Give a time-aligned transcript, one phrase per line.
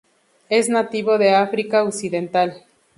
[0.49, 2.65] Es nativo de África Occidental.